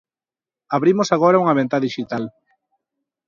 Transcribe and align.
Abrimos 0.75 1.09
agora 1.11 1.41
unha 1.43 1.57
ventá 1.59 1.77
dixital. 1.85 2.23